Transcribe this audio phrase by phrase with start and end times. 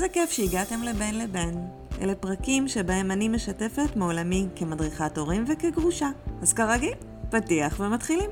[0.00, 1.66] איזה כיף שהגעתם לבין לבין.
[2.00, 6.10] אלה פרקים שבהם אני משתפת מעולמי כמדריכת הורים וכגרושה.
[6.42, 6.94] אז כרגיל,
[7.30, 8.30] פתיח ומתחילים.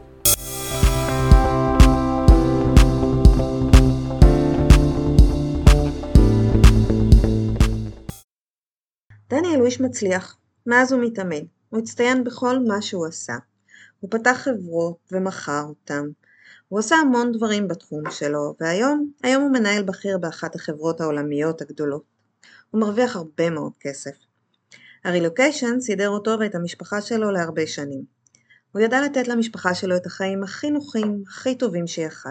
[9.31, 11.47] דניאל הוא איש מצליח, מאז ומתמיד.
[11.69, 13.35] הוא הצטיין בכל מה שהוא עשה.
[14.01, 16.05] הוא פתח חברות ומכר אותם.
[16.69, 22.03] הוא עשה המון דברים בתחום שלו, והיום, היום הוא מנהל בכיר באחת החברות העולמיות הגדולות.
[22.71, 24.11] הוא מרוויח הרבה מאוד כסף.
[25.05, 28.05] הרילוקיישן סידר אותו ואת המשפחה שלו להרבה שנים.
[28.73, 32.29] הוא ידע לתת למשפחה שלו את החיים הכי נוחים, הכי טובים שיכל.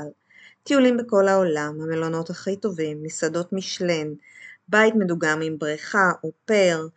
[0.64, 4.08] טיולים בכל העולם, המלונות הכי טובים, מסעדות משלן,
[4.68, 6.88] בית מדוגם עם בריכה, אופר,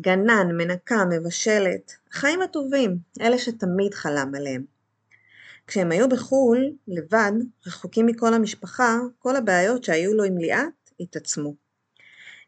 [0.00, 4.75] גנן, מנקה, מבשלת, החיים הטובים, אלה שתמיד חלם עליהם.
[5.66, 7.32] כשהם היו בחו"ל, לבד,
[7.66, 11.54] רחוקים מכל המשפחה, כל הבעיות שהיו לו עם ליאת התעצמו.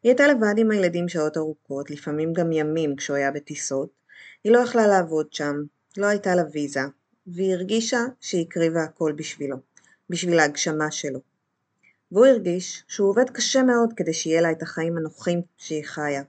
[0.02, 3.90] היא הייתה לבד עם הילדים שעות ארוכות, לפעמים גם ימים כשהוא היה בטיסות.
[4.44, 5.56] היא לא יכלה לעבוד שם,
[5.96, 6.80] לא הייתה לה ויזה,
[7.26, 9.56] והיא הרגישה שהיא הקריבה הכל בשבילו,
[10.10, 11.20] בשביל ההגשמה שלו.
[12.12, 16.22] והוא הרגיש שהוא עובד קשה מאוד כדי שיהיה לה את החיים הנוחים שהיא חיה.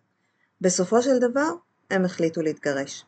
[0.61, 1.49] בסופו של דבר,
[1.89, 3.05] הם החליטו להתגרש.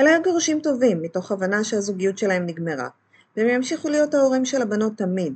[0.00, 2.88] אלה היו גירושים טובים, מתוך הבנה שהזוגיות שלהם נגמרה,
[3.36, 5.34] והם ימשיכו להיות ההורים של הבנות תמיד.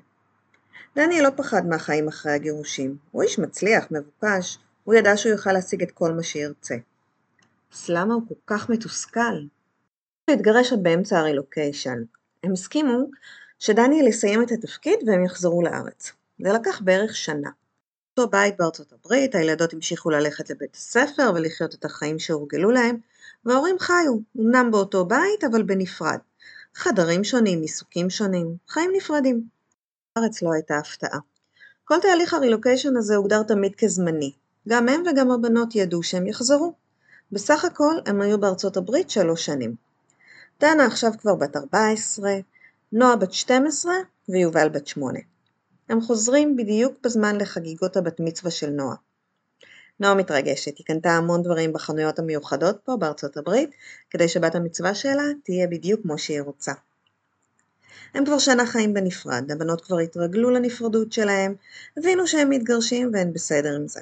[0.96, 5.82] דני לא פחד מהחיים אחרי הגירושים, הוא איש מצליח, מבוקש, הוא ידע שהוא יוכל להשיג
[5.82, 6.74] את כל מה שירצה.
[7.74, 9.20] אז למה הוא כל כך מתוסכל?
[10.26, 12.02] הוא התגרש עוד באמצע הרילוקיישן.
[12.44, 12.98] הם הסכימו
[13.58, 16.12] שדניאל יסיים את התפקיד והם יחזרו לארץ.
[16.40, 17.50] זה לקח בערך שנה.
[18.18, 22.96] אותו בית בארצות הברית, הילדות המשיכו ללכת לבית הספר ולחיות את החיים שהורגלו להם,
[23.46, 26.18] וההורים חיו, אמנם באותו בית אבל בנפרד.
[26.74, 29.48] חדרים שונים, עיסוקים שונים, חיים נפרדים.
[30.16, 31.18] בארץ לא הייתה הפתעה.
[31.84, 34.32] כל תהליך הרילוקיישן הזה הוגדר תמיד כזמני.
[34.68, 36.74] גם הם וגם הבנות ידעו שהם יחזרו.
[37.32, 39.74] בסך הכל הם היו בארצות הברית שלוש שנים.
[40.60, 42.30] דנה עכשיו כבר בת 14,
[42.92, 43.94] נועה בת 12
[44.28, 45.18] ויובל בת 8.
[45.88, 48.96] הם חוזרים בדיוק בזמן לחגיגות הבת מצווה של נועה.
[50.00, 53.70] נועה מתרגשת, היא קנתה המון דברים בחנויות המיוחדות פה בארצות הברית,
[54.10, 56.72] כדי שבת המצווה שלה תהיה בדיוק כמו שהיא רוצה.
[58.14, 61.54] הם כבר שנה חיים בנפרד, הבנות כבר התרגלו לנפרדות שלהם,
[61.96, 64.00] הבינו שהם מתגרשים והן בסדר עם זה.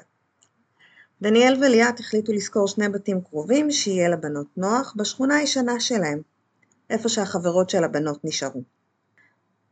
[1.21, 6.21] דניאל וליאת החליטו לשכור שני בתים קרובים שיהיה לבנות נוח בשכונה הישנה שלהם,
[6.89, 8.61] איפה שהחברות של הבנות נשארו.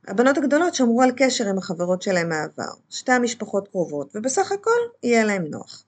[0.07, 5.23] הבנות הגדולות שמרו על קשר עם החברות שלהם מהעבר, שתי המשפחות קרובות, ובסך הכל יהיה
[5.23, 5.83] להם נוח.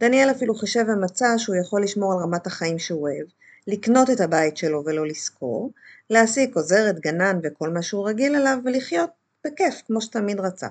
[0.00, 3.26] דניאל אפילו חישב ומצא שהוא יכול לשמור על רמת החיים שהוא אוהב,
[3.66, 5.72] לקנות את הבית שלו ולא לשכור,
[6.10, 9.10] להעסיק עוזרת, גנן וכל מה שהוא רגיל אליו ולחיות
[9.46, 10.68] בכיף כמו שתמיד רצה.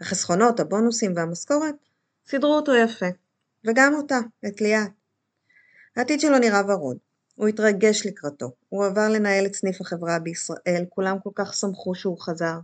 [0.00, 1.74] החסכונות, הבונוסים והמשכורת
[2.26, 3.06] סידרו אותו יפה,
[3.64, 4.90] וגם אותה, את ליאת.
[5.96, 6.96] העתיד שלו נראה ורוד,
[7.34, 12.20] הוא התרגש לקראתו, הוא עבר לנהל את סניף החברה בישראל, כולם כל כך שמחו שהוא
[12.20, 12.58] חזר.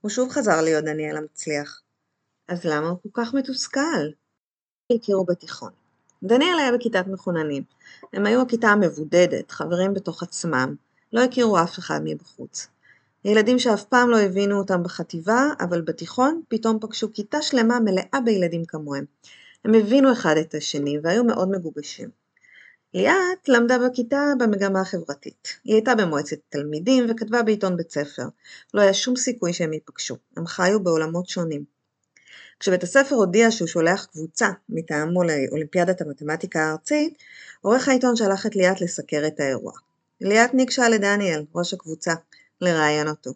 [0.00, 1.80] הוא שוב חזר להיות דניאל המצליח.
[2.48, 4.08] אז למה הוא כל כך מתוסכל?
[4.92, 5.70] הכירו בתיכון.
[6.22, 7.62] דניאל היה בכיתת מחוננים.
[8.12, 10.74] הם היו הכיתה המבודדת, חברים בתוך עצמם,
[11.12, 12.68] לא הכירו אף אחד מבחוץ.
[13.24, 18.64] ילדים שאף פעם לא הבינו אותם בחטיבה, אבל בתיכון פתאום פגשו כיתה שלמה מלאה בילדים
[18.64, 19.04] כמוהם.
[19.64, 22.08] הם הבינו אחד את השני והיו מאוד מגובשים.
[22.94, 25.48] ליאת למדה בכיתה במגמה החברתית.
[25.64, 28.26] היא הייתה במועצת תלמידים וכתבה בעיתון בית ספר.
[28.74, 30.16] לא היה שום סיכוי שהם ייפגשו.
[30.36, 31.73] הם חיו בעולמות שונים.
[32.60, 37.18] כשבית הספר הודיע שהוא שולח קבוצה מטעמו לאולימפיאדת המתמטיקה הארצית,
[37.60, 39.72] עורך העיתון שלח את ליאת לסקר את האירוע.
[40.20, 42.14] ליאת ניגשה לדניאל, ראש הקבוצה,
[42.60, 43.30] לראיין אותו.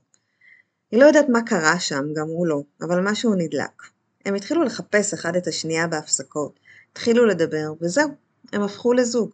[0.91, 3.83] היא לא יודעת מה קרה שם, גם הוא לא, אבל משהו נדלק.
[4.25, 6.61] הם התחילו לחפש אחד את השנייה בהפסקות,
[6.93, 8.09] התחילו לדבר, וזהו,
[8.53, 9.31] הם הפכו לזוג.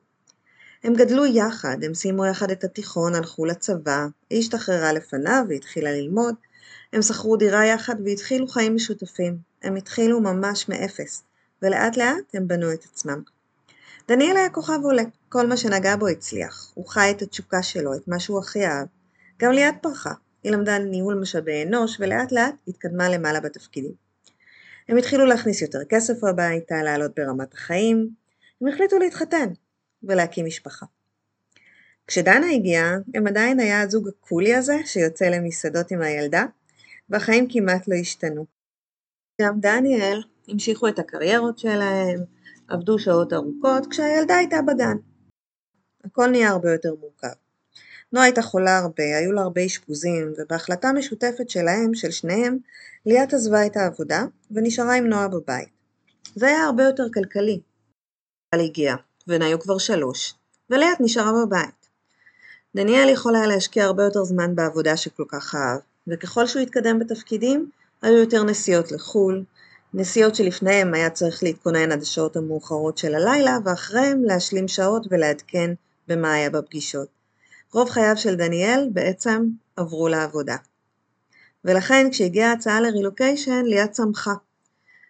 [0.85, 6.35] הם גדלו יחד, הם סיימו יחד את התיכון, הלכו לצבא, היא השתחררה לפניו והתחילה ללמוד,
[6.93, 9.54] הם שכרו דירה יחד והתחילו חיים משותפים.
[9.65, 11.23] הם התחילו ממש מאפס,
[11.63, 13.23] ולאט לאט הם בנו את עצמם.
[14.09, 16.73] דניאל היה כוכב עולה, כל מה שנגע בו הצליח.
[16.75, 18.87] הוא חי את התשוקה שלו, את מה שהוא הכי אהב.
[19.39, 20.13] גם ליאת פרחה,
[20.43, 23.93] היא למדה ניהול משאבי אנוש, ולאט לאט התקדמה למעלה בתפקידים.
[24.89, 28.09] הם התחילו להכניס יותר כסף הביתה, לעלות ברמת החיים.
[28.61, 29.49] הם החליטו להתחתן
[30.03, 30.87] ולהקים משפחה.
[32.07, 36.45] כשדנה הגיעה, הם עדיין היה הזוג הקולי הזה שיוצא למסעדות עם הילדה,
[37.11, 38.47] והחיים כמעט לא השתנו.
[39.41, 42.21] גם דניאל המשיכו את הקריירות שלהם,
[42.69, 44.97] עבדו שעות ארוכות, כשהילדה הייתה בגן.
[46.05, 47.35] הכל נהיה הרבה יותר מורכב.
[48.13, 52.59] נועה הייתה חולה הרבה, היו לה הרבה אשפוזים, ובהחלטה משותפת שלהם, של שניהם,
[53.07, 55.69] ליאת עזבה את העבודה, ונשארה עם נועה בבית.
[56.35, 57.61] זה היה הרבה יותר כלכלי.
[58.55, 58.95] אבל הגיע,
[59.27, 60.35] והן היו כבר שלוש,
[60.71, 61.89] וליאת נשארה בבית.
[62.77, 67.71] דניאל יכול היה להשקיע הרבה יותר זמן בעבודה שכל כך אהב, וככל שהוא התקדם בתפקידים,
[68.05, 69.45] היו יותר נסיעות לחו"ל,
[69.95, 75.71] נסיעות שלפניהם היה צריך להתכונן עד השעות המאוחרות של הלילה, ואחריהם להשלים שעות ולעדכן
[76.09, 77.09] במה היה בפגישות.
[77.73, 79.47] רוב חייו של דניאל בעצם
[79.77, 80.57] עברו לעבודה.
[81.65, 84.35] ולכן כשהגיעה ההצעה לרילוקיישן, ליאת צמחה.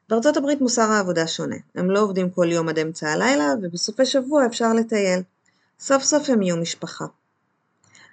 [0.09, 4.47] בארצות הברית מוסר העבודה שונה, הם לא עובדים כל יום עד אמצע הלילה, ובסופי שבוע
[4.47, 5.21] אפשר לטייל.
[5.81, 7.07] סוף סוף הם יהיו משפחה.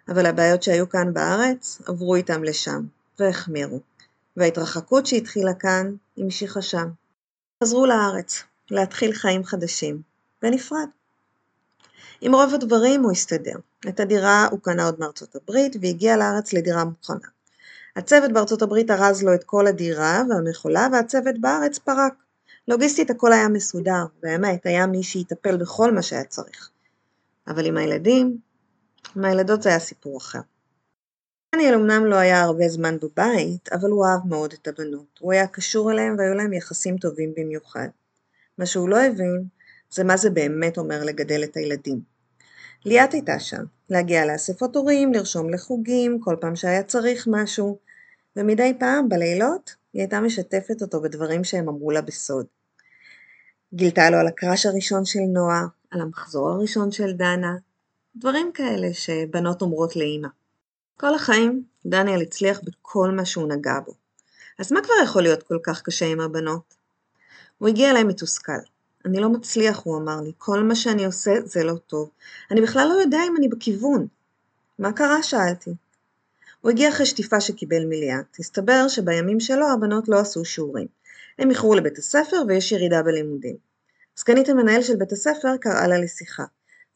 [0.10, 2.81] אבל הבעיות שהיו כאן בארץ, עברו איתם לשם,
[3.19, 3.90] והחמירו.
[4.38, 6.89] וההתרחקות שהתחילה כאן, המשיכה שם.
[7.63, 10.01] חזרו לארץ, להתחיל חיים חדשים,
[10.44, 10.88] ונפרד.
[12.22, 13.56] עם רוב הדברים הוא הסתדר.
[13.89, 17.28] את הדירה הוא קנה עוד מארצות הברית, והגיע לארץ לדירה מוכנה.
[17.95, 22.13] הצוות בארצות הברית ארז לו את כל הדירה והמכולה, והצוות בארץ פרק.
[22.68, 26.69] לוגיסטית הכל היה מסודר, באמת, היה מי שיטפל בכל מה שהיה צריך.
[27.48, 28.38] אבל עם הילדים,
[29.16, 30.39] עם הילדות זה היה סיפור אחר.
[31.56, 35.19] דניאל אמנם לא היה הרבה זמן בבית, אבל הוא אהב מאוד את הבנות.
[35.19, 37.88] הוא היה קשור אליהם והיו להם יחסים טובים במיוחד.
[38.57, 39.44] מה שהוא לא הבין,
[39.89, 42.01] זה מה זה באמת אומר לגדל את הילדים.
[42.86, 47.77] ליאת הייתה שם, להגיע לאספות הורים, לרשום לחוגים, כל פעם שהיה צריך משהו,
[48.36, 52.45] ומדי פעם, בלילות, היא הייתה משתפת אותו בדברים שהם אמרו לה בסוד.
[53.74, 57.56] גילתה לו על הקראש הראשון של נועה, על המחזור הראשון של דנה,
[58.15, 60.40] דברים כאלה שבנות אומרות לאימא.
[61.01, 63.94] כל החיים דניאל הצליח בכל מה שהוא נגע בו.
[64.59, 66.75] אז מה כבר יכול להיות כל כך קשה עם הבנות?
[67.57, 68.62] הוא הגיע אליי מתוסכל.
[69.06, 72.09] אני לא מצליח, הוא אמר לי, כל מה שאני עושה זה לא טוב.
[72.51, 74.07] אני בכלל לא יודע אם אני בכיוון.
[74.80, 75.24] מה קרה?
[75.24, 75.71] שאלתי.
[76.62, 78.39] הוא הגיע אחרי שטיפה שקיבל מליאת.
[78.39, 80.88] הסתבר שבימים שלו הבנות לא עשו שיעורים.
[81.39, 83.56] הם איחרו לבית הספר ויש ירידה בלימודים.
[84.18, 86.44] סגנית המנהל של בית הספר קראה לה לשיחה.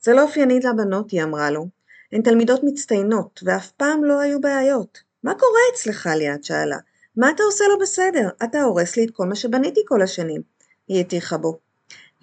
[0.01, 1.67] זה לא אופייני לבנות, היא אמרה לו.
[2.11, 4.99] הן תלמידות מצטיינות, ואף פעם לא היו בעיות.
[5.23, 6.09] מה קורה אצלך?
[6.15, 6.77] ליאת שאלה.
[7.17, 8.29] מה אתה עושה לא בסדר?
[8.43, 10.41] אתה הורס לי את כל מה שבניתי כל השנים.
[10.87, 11.59] היא הטיחה בו.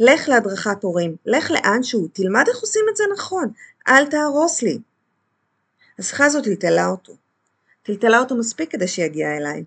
[0.00, 3.52] לך להדרכת הורים, לך לאנשהו, תלמד איך עושים את זה נכון,
[3.88, 4.78] אל תהרוס לי.
[5.98, 7.16] השיחה הזאת טלטלה אותו.
[7.82, 9.64] טלטלה אותו מספיק כדי שיגיע אליי.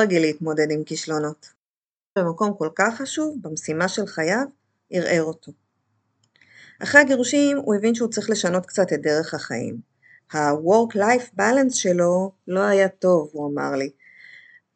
[0.00, 1.50] רגיל להתמודד עם כישלונות.
[2.18, 4.44] במקום כל כך חשוב, במשימה של חייו,
[4.90, 5.52] ערער אותו.
[6.82, 9.76] אחרי הגירושים הוא הבין שהוא צריך לשנות קצת את דרך החיים.
[10.32, 13.90] ה-work-life balance שלו לא היה טוב, הוא אמר לי.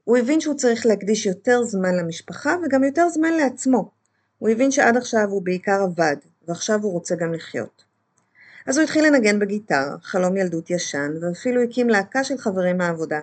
[0.04, 3.90] הוא הבין שהוא צריך להקדיש יותר זמן למשפחה וגם יותר זמן לעצמו.
[4.38, 6.16] הוא הבין שעד עכשיו הוא בעיקר עבד,
[6.48, 7.84] ועכשיו הוא רוצה גם לחיות.
[8.66, 13.20] אז הוא התחיל לנגן בגיטרה, חלום ילדות ישן, ואפילו הקים להקה של חברים מהעבודה.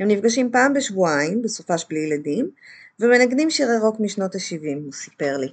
[0.00, 2.50] הם נפגשים פעם בשבועיים, בסופש בלי ילדים,
[3.00, 5.48] ומנגנים שירי רוק משנות ה-70, הוא סיפר לי.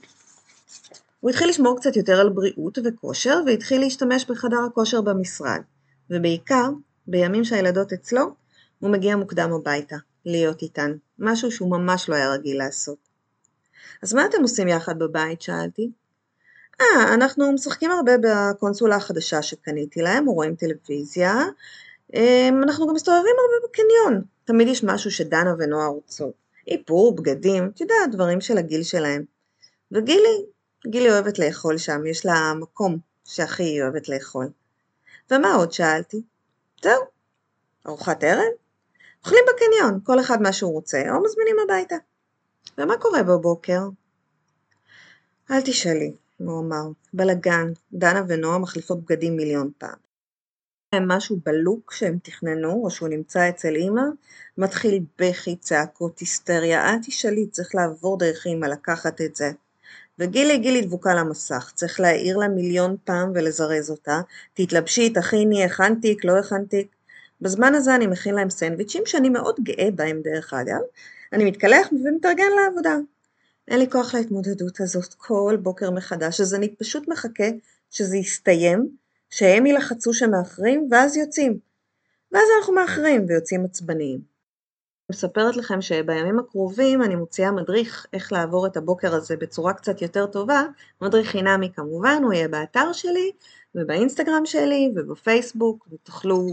[1.23, 5.61] הוא התחיל לשמור קצת יותר על בריאות וכושר, והתחיל להשתמש בחדר הכושר במשרד,
[6.09, 6.69] ובעיקר,
[7.07, 8.21] בימים שהילדות אצלו,
[8.79, 12.97] הוא מגיע מוקדם הביתה, להיות איתן, משהו שהוא ממש לא היה רגיל לעשות.
[14.01, 15.41] אז מה אתם עושים יחד בבית?
[15.41, 15.91] שאלתי.
[16.81, 21.33] אה, אנחנו משחקים הרבה בקונסולה החדשה שקניתי להם, או רואים טלוויזיה.
[22.13, 24.24] אמ, אנחנו גם מסתובבים הרבה בקניון.
[24.45, 26.33] תמיד יש משהו שדנה ונועה רוצות.
[26.67, 29.24] איפור, בגדים, את יודעת, דברים של הגיל שלהם.
[29.91, 30.52] וגילי,
[30.87, 34.49] גילי אוהבת לאכול שם, יש לה מקום שהכי היא אוהבת לאכול.
[35.31, 36.21] ומה עוד שאלתי?
[36.83, 37.03] זהו,
[37.87, 38.51] ארוחת ערב?
[39.23, 41.95] אוכלים בקניון, כל אחד מה שהוא רוצה, או מזמינים הביתה.
[42.77, 43.81] ומה קורה בבוקר?
[45.51, 49.97] אל תשאלי, הוא אמר, בלאגן, דנה ונועה מחליפות בגדים מיליון פעם.
[50.93, 54.01] הם משהו בלוק שהם תכננו, או שהוא נמצא אצל אימא,
[54.57, 59.51] מתחיל בכי, צעקות, היסטריה, אל תשאלי, צריך לעבור דרך אימא, לקחת את זה.
[60.20, 64.22] וגילי גילי דבוקה למסך, צריך להעיר לה מיליון פעם ולזרז אותה,
[64.53, 66.96] תתלבשי, תכיני, הכנת תיק, לא הכנת תיק.
[67.41, 70.79] בזמן הזה אני מכין להם סנדוויצ'ים שאני מאוד גאה בהם דרך אגב,
[71.34, 72.98] אני מתקלח ומתארגן לעבודה.
[73.67, 77.48] אין לי כוח להתמודדות הזאת כל בוקר מחדש, אז אני פשוט מחכה
[77.91, 78.89] שזה יסתיים,
[79.29, 81.60] שהם יילחצו שמאחרים, ואז יוצאים.
[82.32, 84.32] ואז אנחנו מאחרים ויוצאים עצבניים.
[85.12, 90.25] מספרת לכם שבימים הקרובים אני מוציאה מדריך איך לעבור את הבוקר הזה בצורה קצת יותר
[90.25, 90.63] טובה,
[91.01, 93.31] מדריך חינמי כמובן, הוא יהיה באתר שלי
[93.75, 96.48] ובאינסטגרם שלי ובפייסבוק, ותוכלו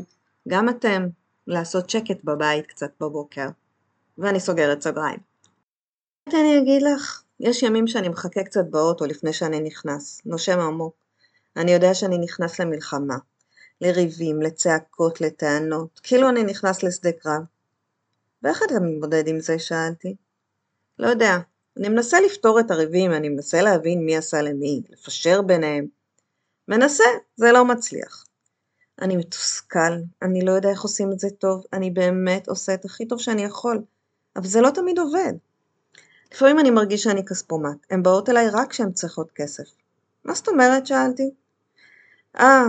[0.48, 1.08] גם אתם
[1.46, 3.48] לעשות שקט בבית קצת בבוקר.
[4.18, 5.18] ואני סוגרת סוגריים.
[6.28, 10.94] אני אגיד לך, יש ימים שאני מחכה קצת באוטו לפני שאני נכנס, נושם עמוק.
[11.56, 13.16] אני יודע שאני נכנס למלחמה,
[13.80, 17.42] לריבים, לצעקות, לטענות, כאילו אני נכנס לשדה קרב.
[18.42, 19.58] ואיך אתה מתמודד עם זה?
[19.58, 20.16] שאלתי.
[20.98, 21.38] לא יודע,
[21.78, 25.86] אני מנסה לפתור את הריבים, אני מנסה להבין מי עשה למי, לפשר ביניהם.
[26.68, 27.04] מנסה,
[27.36, 28.24] זה לא מצליח.
[29.00, 29.92] אני מתוסכל,
[30.22, 33.42] אני לא יודע איך עושים את זה טוב, אני באמת עושה את הכי טוב שאני
[33.42, 33.82] יכול,
[34.36, 35.32] אבל זה לא תמיד עובד.
[36.34, 39.64] לפעמים אני מרגיש שאני כספומט, הן באות אליי רק כשהן צריכות כסף.
[40.24, 40.86] מה זאת אומרת?
[40.86, 41.30] שאלתי.
[42.38, 42.64] אה,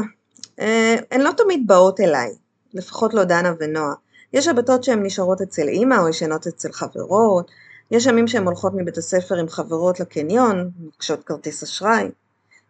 [0.59, 2.35] אה, הן לא תמיד באות אליי,
[2.73, 3.93] לפחות לא דנה ונועה.
[4.33, 7.51] יש שבתות שהן נשארות אצל אימא או ישנות אצל חברות,
[7.91, 12.09] יש ימים שהן הולכות מבית הספר עם חברות לקניון, מבקשות כרטיס אשראי.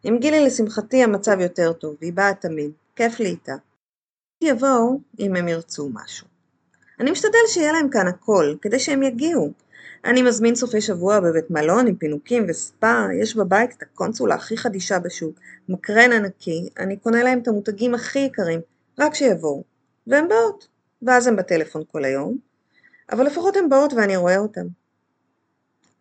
[0.03, 3.55] עם גילי לשמחתי המצב יותר טוב, והיא באה תמיד, כיף לי איתה.
[4.41, 6.27] יבואו אם הם ירצו משהו.
[6.99, 9.51] אני משתדל שיהיה להם כאן הכל, כדי שהם יגיעו.
[10.05, 14.99] אני מזמין סופי שבוע בבית מלון עם פינוקים וספא, יש בבית את הקונסולה הכי חדישה
[14.99, 15.39] בשוק,
[15.69, 18.59] מקרן ענקי, אני קונה להם את המותגים הכי יקרים,
[18.99, 19.63] רק שיבואו.
[20.07, 20.70] והן באות.
[21.01, 22.37] ואז הן בטלפון כל היום,
[23.11, 24.67] אבל לפחות הן באות ואני רואה אותן.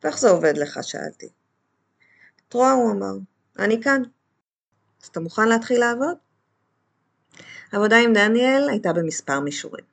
[0.02, 0.78] ואיך זה עובד לך?
[0.82, 1.28] שאלתי.
[2.48, 3.14] את רואה, הוא אמר,
[3.58, 4.02] אני כאן.
[5.02, 6.16] אז אתה מוכן להתחיל לעבוד?
[7.72, 9.84] העבודה עם דניאל הייתה במספר מישורים.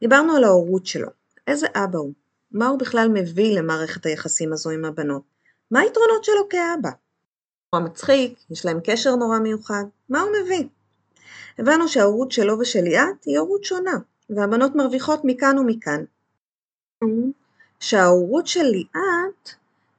[0.00, 1.08] דיברנו על ההורות שלו,
[1.46, 2.12] איזה אבא הוא,
[2.52, 5.22] מה הוא בכלל מביא למערכת היחסים הזו עם הבנות,
[5.70, 6.90] מה היתרונות שלו כאבא.
[7.70, 10.64] הוא מצחיק, יש להם קשר נורא מיוחד, מה הוא מביא?
[11.58, 13.98] הבנו שההורות שלו ושל ליאת היא הורות שונה,
[14.30, 16.04] והבנות מרוויחות מכאן ומכאן.
[17.80, 19.48] שההורות של ליאת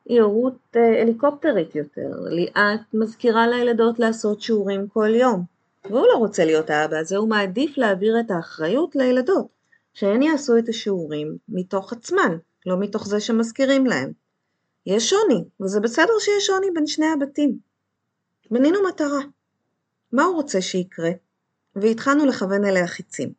[0.05, 5.43] היא הורות אה, הליקופטרית יותר, ליאת מזכירה לילדות לעשות שיעורים כל יום,
[5.85, 9.47] והוא לא רוצה להיות האבא הזה, הוא מעדיף להעביר את האחריות לילדות,
[9.93, 14.11] שהן יעשו את השיעורים מתוך עצמן, לא מתוך זה שמזכירים להם.
[14.85, 17.57] יש שוני, וזה בסדר שיש שוני בין שני הבתים.
[18.51, 19.19] בנינו מטרה.
[20.11, 21.09] מה הוא רוצה שיקרה?
[21.75, 23.33] והתחלנו לכוון אליה חיצים.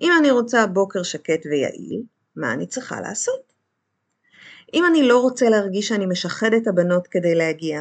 [0.00, 2.02] אם אני רוצה בוקר שקט ויעיל,
[2.36, 3.52] מה אני צריכה לעשות?
[4.74, 7.80] אם אני לא רוצה להרגיש שאני משחד את הבנות כדי להגיע,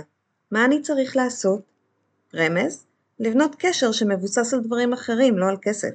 [0.52, 1.62] מה אני צריך לעשות?
[2.36, 2.86] רמז,
[3.20, 5.90] לבנות קשר שמבוסס על דברים אחרים, לא על כסף.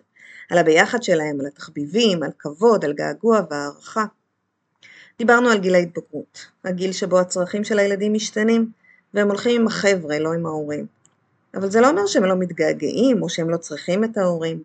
[0.51, 4.05] על הביחד שלהם, על התחביבים, על כבוד, על געגוע והערכה.
[5.19, 8.71] דיברנו על גיל ההתבגרות, הגיל שבו הצרכים של הילדים משתנים,
[9.15, 10.87] והם הולכים עם החבר'ה, לא עם ההורים.
[11.55, 14.63] אבל זה לא אומר שהם לא מתגעגעים, או שהם לא צריכים את ההורים,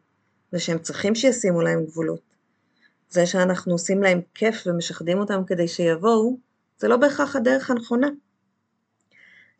[0.53, 2.22] ושהם צריכים שישימו להם גבולות.
[3.10, 6.38] זה שאנחנו עושים להם כיף ומשחדים אותם כדי שיבואו,
[6.79, 8.08] זה לא בהכרח הדרך הנכונה.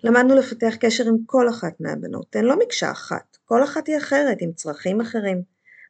[0.04, 4.38] למדנו לפתח קשר עם כל אחת מהבנות, הן לא מקשה אחת, כל אחת היא אחרת,
[4.42, 5.42] עם צרכים אחרים.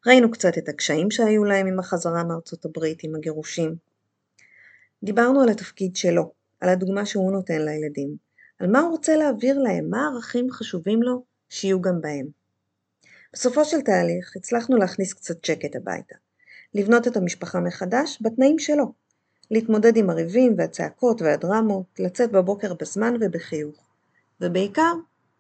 [0.08, 3.76] ראינו קצת את הקשיים שהיו להם עם החזרה מארצות הברית, עם הגירושים.
[5.04, 8.16] דיברנו על התפקיד שלו, על הדוגמה שהוא נותן לילדים,
[8.60, 12.39] על מה הוא רוצה להעביר להם, מה הערכים חשובים לו שיהיו גם בהם.
[13.34, 16.16] בסופו של תהליך הצלחנו להכניס קצת שקט הביתה,
[16.74, 18.94] לבנות את המשפחה מחדש בתנאים שלו,
[19.52, 23.76] להתמודד עם הריבים והצעקות והדרמות, לצאת בבוקר בזמן ובחיוך,
[24.42, 24.94] ובעיקר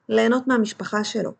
[0.09, 1.31] ליהנות מהמשפחה שלו.
[1.31, 1.35] זה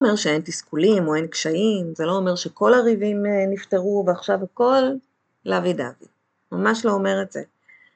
[0.00, 4.38] לא אומר שאין תסכולים או אין קשיים, זה לא אומר שכל הריבים אה, נפתרו ועכשיו
[4.44, 4.82] הכל
[5.44, 6.06] לאבי דבי.
[6.52, 7.42] ממש לא אומר את זה.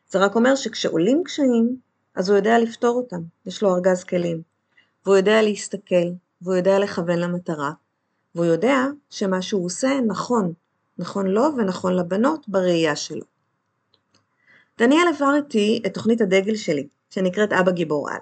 [0.08, 1.76] זה רק אומר שכשעולים קשיים,
[2.14, 4.42] אז הוא יודע לפתור אותם, יש לו ארגז כלים.
[5.04, 6.12] והוא יודע להסתכל,
[6.42, 7.72] והוא יודע לכוון למטרה,
[8.34, 10.52] והוא יודע שמה שהוא עושה נכון,
[10.98, 13.24] נכון לו ונכון לבנות בראייה שלו.
[14.78, 18.18] דניאל עבר איתי את תוכנית הדגל שלי, שנקראת אבא גיבור על.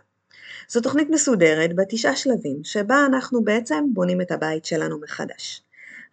[0.69, 5.62] זו תוכנית מסודרת בתשעה שלבים, שבה אנחנו בעצם בונים את הבית שלנו מחדש.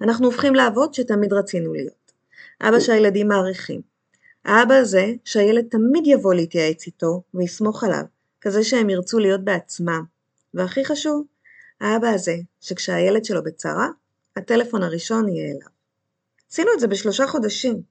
[0.02, 2.12] אנחנו הופכים לאבות שתמיד רצינו להיות.
[2.62, 3.82] אבא שהילדים מעריכים.
[4.46, 8.04] האבא הזה שהילד תמיד יבוא להתייעץ איתו ויסמוך עליו,
[8.42, 10.04] כזה שהם ירצו להיות בעצמם.
[10.54, 11.26] והכי חשוב,
[11.82, 13.88] האבא הזה שכשהילד שלו בצרה,
[14.36, 15.68] הטלפון הראשון יהיה אליו.
[16.52, 17.82] עשינו את זה בשלושה חודשים.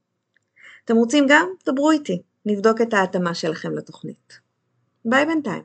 [0.84, 1.48] אתם רוצים גם?
[1.66, 4.38] דברו איתי, נבדוק את ההתאמה שלכם לתוכנית.
[5.04, 5.62] ביי בינתיים.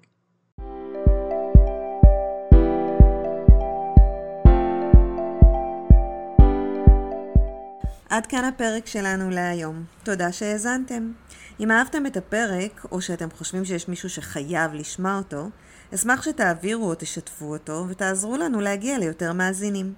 [8.09, 9.83] עד כאן הפרק שלנו להיום.
[10.03, 11.11] תודה שהאזנתם.
[11.59, 15.49] אם אהבתם את הפרק, או שאתם חושבים שיש מישהו שחייב לשמוע אותו,
[15.95, 19.93] אשמח שתעבירו או תשתפו אותו, ותעזרו לנו להגיע ליותר מאזינים.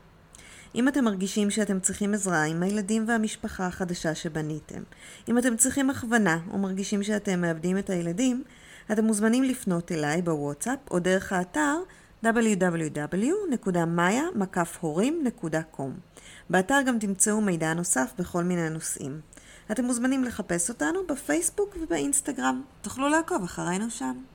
[0.75, 4.81] אם אתם מרגישים שאתם צריכים עזרה עם הילדים והמשפחה החדשה שבניתם,
[5.29, 8.43] אם אתם צריכים הכוונה או מרגישים שאתם מאבדים את הילדים,
[8.91, 11.75] אתם מוזמנים לפנות אליי בוואטסאפ או דרך האתר
[12.25, 13.41] www.maya.com.
[16.49, 19.21] באתר גם תמצאו מידע נוסף בכל מיני נושאים.
[19.71, 22.61] אתם מוזמנים לחפש אותנו בפייסבוק ובאינסטגרם.
[22.81, 24.23] תוכלו לעקוב אחרינו שם.